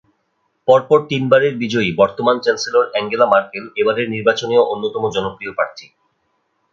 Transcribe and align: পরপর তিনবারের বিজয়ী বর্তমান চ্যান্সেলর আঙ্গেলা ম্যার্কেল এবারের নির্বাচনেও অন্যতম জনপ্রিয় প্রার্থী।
পরপর 0.67 0.99
তিনবারের 1.09 1.53
বিজয়ী 1.57 1.89
বর্তমান 1.95 2.35
চ্যান্সেলর 2.39 2.85
আঙ্গেলা 2.99 3.25
ম্যার্কেল 3.25 3.65
এবারের 3.81 4.07
নির্বাচনেও 4.09 4.63
অন্যতম 4.73 5.03
জনপ্রিয় 5.15 5.53
প্রার্থী। 5.53 5.85